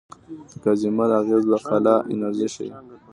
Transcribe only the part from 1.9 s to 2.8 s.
انرژي ښيي.